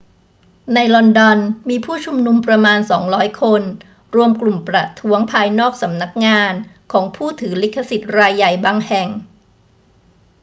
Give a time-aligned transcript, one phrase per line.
[0.73, 1.37] ในลอนดอน
[1.69, 3.63] มีผู้ชุมนุมประมาณ 200 คน
[4.15, 6.53] รวมกลุ่มประท้วงภายนอกสำนักงาน
[6.91, 9.07] ของผู้ถือลิขสิทธิ์รายใหญ่บางแห่ง